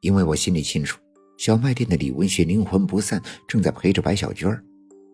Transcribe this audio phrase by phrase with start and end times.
[0.00, 0.98] 因为我心里清楚，
[1.36, 4.62] 小卖店的李文学灵魂不散，正在陪着白小娟儿。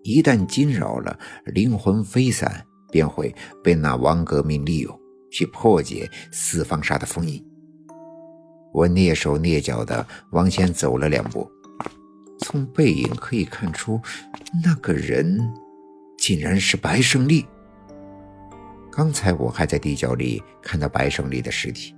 [0.03, 5.01] 一旦惊扰了，灵魂飞散，便会被那王革命利用，
[5.31, 7.43] 去破解四方煞的封印。
[8.73, 11.51] 我蹑手蹑脚地往前走了两步，
[12.41, 13.99] 从背影可以看出，
[14.63, 15.41] 那个人
[16.19, 17.47] 竟然是白胜利。
[18.93, 21.95] 刚才我还在地窖里看到白胜利的尸体，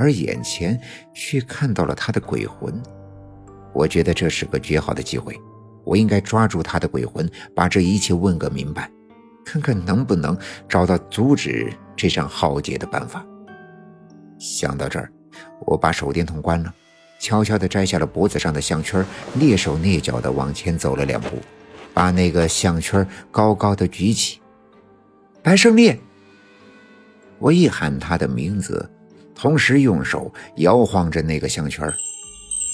[0.00, 0.80] 而眼前
[1.12, 2.72] 却看到了他的鬼魂。
[3.74, 5.38] 我觉得这是个绝好的机会，
[5.84, 8.90] 我应该抓住他的鬼魂，把这一切问个明白，
[9.44, 10.36] 看看能不能
[10.66, 13.24] 找到阻止这场浩劫的办法。
[14.38, 15.12] 想到这儿，
[15.66, 16.74] 我把手电筒关了，
[17.20, 19.04] 悄悄地摘下了脖子上的项圈，
[19.38, 21.36] 蹑手蹑脚地往前走了两步，
[21.92, 24.40] 把那个项圈高高的举起。
[25.42, 25.94] 白胜利。
[27.38, 28.90] 我一喊他的名字，
[29.40, 31.90] 同时用手摇晃着那个项圈，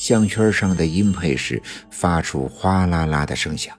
[0.01, 3.73] 项圈上的银配饰发出哗啦啦的声响。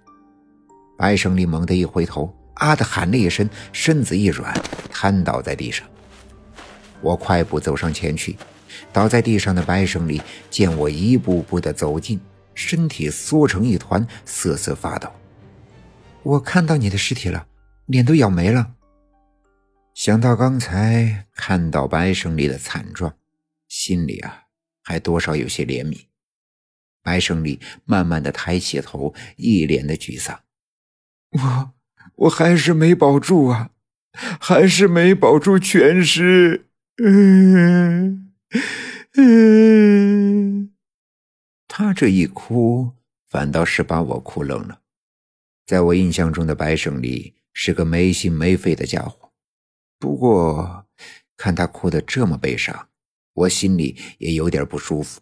[0.98, 4.58] 白胜利猛地一回头，啊的喊了一声，身子一软，
[4.90, 5.86] 瘫倒在地上。
[7.02, 8.38] 我快步走上前去，
[8.94, 12.18] 倒在地上的白胜利见我一步步的走近，
[12.56, 15.10] 身体缩成一团，瑟瑟发抖。
[16.24, 17.48] 我看到你的尸体了，
[17.88, 18.66] 脸都咬没了。
[19.98, 23.18] 想到刚才看到白胜利的惨状，
[23.68, 24.44] 心里啊
[24.84, 26.06] 还多少有些怜悯。
[27.02, 30.42] 白胜利慢慢的抬起头，一脸的沮丧
[31.34, 31.74] ：“我
[32.14, 33.72] 我还是没保住啊，
[34.40, 36.68] 还是没保住全尸。”
[37.04, 38.32] 嗯
[39.16, 40.74] 嗯，
[41.68, 42.92] 他这一哭，
[43.28, 44.82] 反倒是把我哭愣了。
[45.66, 49.27] 在我印象中的白胜利是个没心没肺的家伙。
[50.00, 50.86] 不过，
[51.36, 52.90] 看他哭得这么悲伤，
[53.34, 55.22] 我心里也有点不舒服。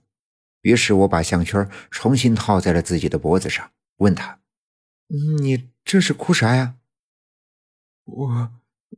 [0.61, 4.39] 于是我把项圈重新套在了自己的脖子上，问他
[5.41, 6.75] ：“你这是哭啥呀
[8.05, 8.51] ？”“我，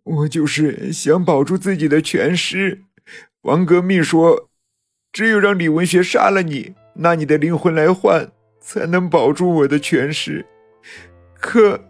[0.04, 2.84] 我就是想保住自己的全尸。
[3.42, 4.50] 王革命说，
[5.12, 10.46] 只有让李文学杀了你，拿你的灵魂来换，才能保住我的全尸。
[11.36, 11.84] 可……”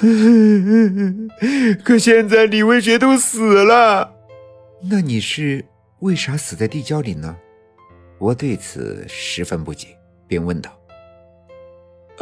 [1.84, 4.14] 可现在李文学都死了，
[4.90, 5.64] 那你是
[5.98, 7.36] 为啥死在地窖里呢？
[8.18, 9.88] 我对此十分不解，
[10.26, 10.70] 便问道：“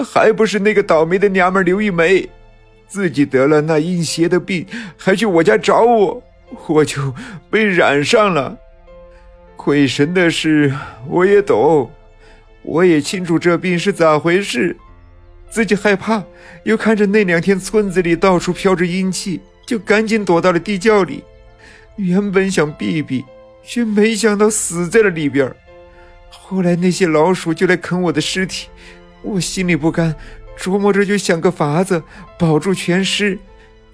[0.04, 2.28] 还不是那个倒霉的娘们刘玉梅，
[2.88, 4.66] 自己得了那阴邪的病，
[4.96, 6.22] 还去我家找我，
[6.66, 7.14] 我就
[7.50, 8.58] 被染上了。
[9.56, 10.74] 鬼神的事
[11.08, 11.90] 我也懂，
[12.62, 14.76] 我也清楚这病是咋回事。”
[15.50, 16.22] 自己害怕，
[16.64, 21.24] 又看着那两天村子里到处飘着阴气，就赶紧躲到了地窖里。
[21.96, 23.24] 原本想避避，
[23.62, 25.52] 却没想到死在了里边。
[26.30, 28.68] 后来那些老鼠就来啃我的尸体，
[29.22, 30.14] 我心里不甘，
[30.58, 32.02] 琢磨着就想个法子
[32.38, 33.38] 保住全尸，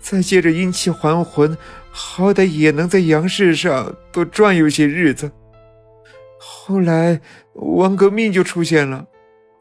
[0.01, 1.57] 再借着阴气还魂，
[1.91, 5.31] 好歹也能在阳世上多转悠些日子。
[6.39, 7.21] 后来
[7.55, 9.07] 王革命就出现了。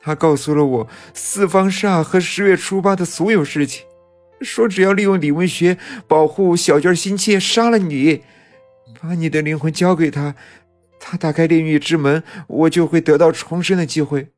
[0.05, 3.85] 他告诉了我四方煞和十月初八的所有事情，
[4.41, 5.77] 说只要利用李文学
[6.09, 8.21] 保护小娟心切，杀了你，
[9.01, 10.35] 把你的灵魂交给他，
[10.99, 14.33] 他打开炼狱之门，我就会得到重生的机会。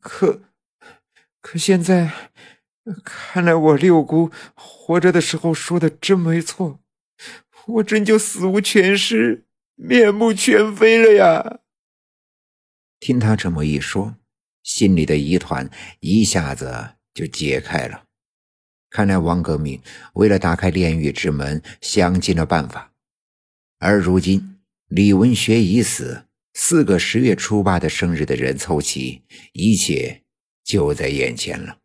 [0.00, 0.42] 可，
[1.40, 2.10] 可现在
[3.04, 6.80] 看来，我六姑活着的时候说的真没错，
[7.66, 9.44] 我真就死无全尸，
[9.76, 11.60] 面目全非了呀！
[12.98, 14.16] 听他这么一说。
[14.62, 18.04] 心里的疑团一下子就解开了。
[18.90, 19.80] 看来王革命
[20.14, 22.92] 为了打开炼狱之门，想尽了办法。
[23.78, 29.22] 而如今李文学已死，四个十月初八的生日的人凑齐，
[29.54, 30.22] 一切
[30.62, 31.78] 就在眼前了。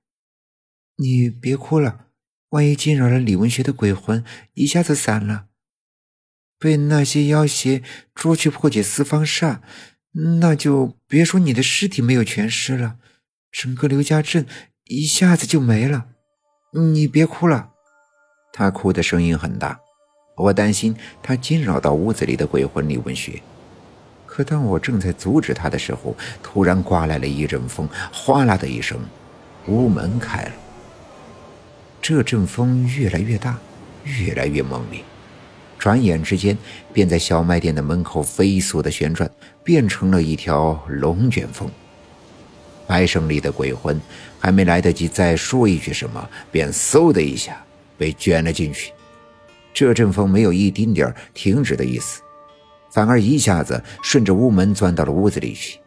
[0.97, 2.07] 你别哭了，
[2.49, 4.23] 万一惊扰了李文学的鬼魂，
[4.53, 5.47] 一下子散了，
[6.59, 7.81] 被那些妖邪
[8.13, 9.61] 捉去破解四方煞。
[10.39, 12.95] 那就别说你的尸体没有全尸了，
[13.51, 14.47] 整个刘家镇
[14.85, 16.07] 一下子就没了。
[16.73, 17.69] 你别哭了，
[18.51, 19.79] 他哭的声音很大，
[20.35, 23.41] 我担心他惊扰到屋子里的鬼魂李文学。
[24.25, 28.99] 可当我正在阻止他的时候，突然刮来了一阵风，哗啦的一声，
[29.67, 30.51] 屋门开了。
[32.01, 33.59] 这阵风越来越大，
[34.03, 35.03] 越来越猛烈。
[35.77, 36.57] 转眼之间，
[36.91, 39.29] 便在小卖店的门口飞速的旋转，
[39.63, 41.69] 变成了一条龙卷风。
[42.87, 43.99] 白胜利的鬼魂
[44.39, 47.61] 还没来得及再说一句什么，便嗖的一下
[47.97, 48.91] 被卷了进去。
[49.73, 52.21] 这阵风没有一丁点停止的意思，
[52.91, 55.79] 反而一下子顺着屋门钻到了屋子里去，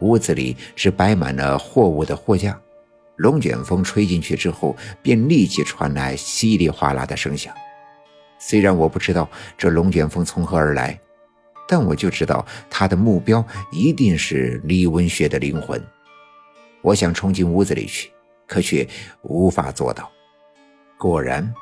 [0.00, 2.60] 屋子里是摆满了货物的货架。
[3.16, 7.54] 龙卷风吹进去之后，便立即传来稀里哗啦的声响。
[8.38, 10.98] 虽然我不知道这龙卷风从何而来，
[11.66, 15.82] 但我就知道它的目标一定是李文学的灵魂。
[16.82, 18.10] 我想冲进屋子里去，
[18.46, 18.86] 可却
[19.22, 20.10] 无法做到。
[20.98, 21.54] 果然，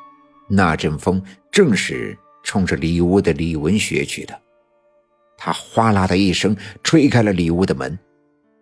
[0.48, 4.40] 那阵风正是冲着里屋的李文学去的。
[5.36, 7.98] 他哗啦的一声吹开了里屋的门。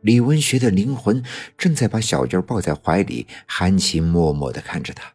[0.03, 1.23] 李文学的灵魂
[1.59, 5.13] 正在把小娟抱在怀里，含情脉脉地看着他。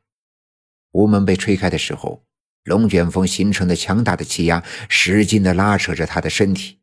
[0.92, 2.24] 屋门被吹开的时候，
[2.66, 6.80] 龙卷风形成的强大的气压使劲地拉扯着他的身体，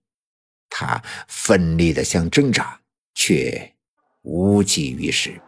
[0.70, 2.78] 他奋力地想挣扎，
[3.14, 3.72] 却
[4.22, 5.40] 无济于事。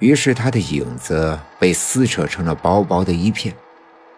[0.00, 3.54] 于是他的影子被撕扯成了薄薄的一片。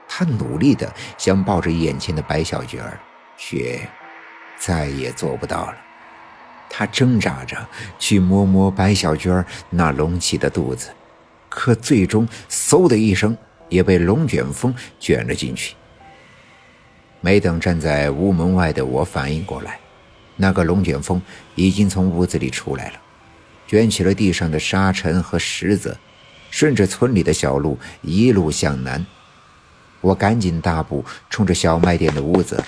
[0.08, 3.00] 他努力地想抱着眼前的白小娟儿，
[3.36, 3.80] 却
[4.58, 5.76] 再也做不到了。
[6.68, 7.56] 他挣扎着
[7.98, 10.90] 去摸摸白小娟那隆起的肚子，
[11.48, 13.34] 可最终嗖的一声
[13.72, 15.74] 也被龙卷风卷了进去。
[17.20, 19.80] 没等站在屋门外的我反应过来，
[20.36, 21.20] 那个龙卷风
[21.54, 23.00] 已经从屋子里出来了，
[23.66, 25.96] 卷起了地上的沙尘和石子，
[26.50, 29.04] 顺着村里的小路一路向南。
[30.00, 32.62] 我赶紧大步冲着小卖店的屋子，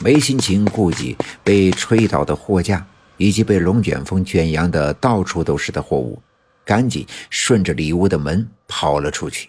[0.00, 2.86] 没心情顾及被吹倒的货架。
[3.18, 6.20] 以及被龙卷风卷扬的到处都是的货物，
[6.64, 9.48] 赶紧顺着里屋的门跑了出去。